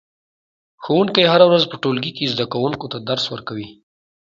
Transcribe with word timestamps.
ښوونکی 0.83 1.23
هره 1.31 1.45
ورځ 1.49 1.63
په 1.69 1.75
ټولګي 1.81 2.11
کې 2.17 2.31
زده 2.33 2.45
کوونکو 2.53 2.85
ته 2.91 2.97
درس 3.09 3.25
ورکوي 3.33 3.67